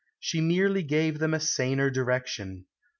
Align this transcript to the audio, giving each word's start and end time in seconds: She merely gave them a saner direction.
She 0.19 0.41
merely 0.41 0.81
gave 0.81 1.19
them 1.19 1.35
a 1.35 1.39
saner 1.39 1.91
direction. 1.91 2.65